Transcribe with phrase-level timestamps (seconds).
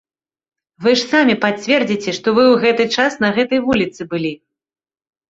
[0.85, 4.33] Вы ж самі пацвердзіце, што вы ў гэты час на гэтай вуліцы былі.